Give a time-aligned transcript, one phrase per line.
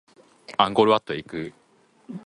[0.57, 1.53] アンコールワットへ行く